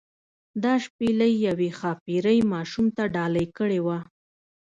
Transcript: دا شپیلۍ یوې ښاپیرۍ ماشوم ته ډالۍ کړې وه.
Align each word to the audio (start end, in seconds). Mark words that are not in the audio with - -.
دا 0.63 0.73
شپیلۍ 0.85 1.33
یوې 1.47 1.69
ښاپیرۍ 1.79 2.39
ماشوم 2.53 2.85
ته 2.95 3.03
ډالۍ 3.15 3.45
کړې 3.57 3.79
وه. 3.85 3.99